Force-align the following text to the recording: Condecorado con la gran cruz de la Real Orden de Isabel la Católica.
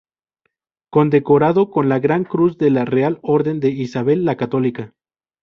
Condecorado 0.89 1.69
con 1.69 1.87
la 1.87 1.99
gran 1.99 2.23
cruz 2.23 2.57
de 2.57 2.71
la 2.71 2.85
Real 2.85 3.19
Orden 3.21 3.59
de 3.59 3.69
Isabel 3.69 4.25
la 4.25 4.35
Católica. 4.35 4.95